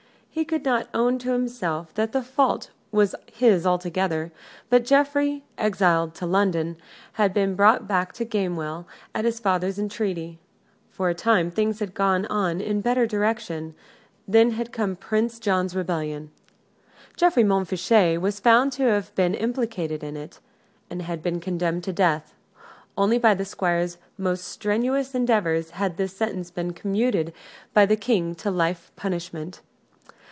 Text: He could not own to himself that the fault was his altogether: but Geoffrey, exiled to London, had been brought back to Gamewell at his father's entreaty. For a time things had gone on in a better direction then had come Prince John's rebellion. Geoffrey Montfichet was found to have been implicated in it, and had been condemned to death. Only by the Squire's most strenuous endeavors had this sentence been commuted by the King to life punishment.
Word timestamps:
He 0.33 0.45
could 0.45 0.63
not 0.63 0.87
own 0.93 1.19
to 1.19 1.33
himself 1.33 1.93
that 1.95 2.13
the 2.13 2.23
fault 2.23 2.69
was 2.89 3.13
his 3.29 3.65
altogether: 3.67 4.31
but 4.69 4.85
Geoffrey, 4.85 5.43
exiled 5.57 6.15
to 6.15 6.25
London, 6.25 6.77
had 7.13 7.33
been 7.33 7.53
brought 7.53 7.85
back 7.85 8.13
to 8.13 8.23
Gamewell 8.23 8.85
at 9.13 9.25
his 9.25 9.41
father's 9.41 9.77
entreaty. 9.77 10.39
For 10.89 11.09
a 11.09 11.13
time 11.13 11.51
things 11.51 11.79
had 11.81 11.93
gone 11.93 12.25
on 12.27 12.61
in 12.61 12.77
a 12.77 12.81
better 12.81 13.05
direction 13.05 13.75
then 14.25 14.51
had 14.51 14.71
come 14.71 14.95
Prince 14.95 15.37
John's 15.37 15.75
rebellion. 15.75 16.31
Geoffrey 17.17 17.43
Montfichet 17.43 18.21
was 18.21 18.39
found 18.39 18.71
to 18.71 18.83
have 18.83 19.13
been 19.15 19.33
implicated 19.35 20.01
in 20.01 20.15
it, 20.15 20.39
and 20.89 21.01
had 21.01 21.21
been 21.21 21.41
condemned 21.41 21.83
to 21.83 21.93
death. 21.93 22.33
Only 22.97 23.19
by 23.19 23.33
the 23.33 23.43
Squire's 23.45 23.97
most 24.17 24.45
strenuous 24.45 25.13
endeavors 25.13 25.71
had 25.71 25.97
this 25.97 26.15
sentence 26.15 26.51
been 26.51 26.71
commuted 26.71 27.33
by 27.73 27.85
the 27.85 27.97
King 27.97 28.33
to 28.35 28.49
life 28.49 28.93
punishment. 28.95 29.59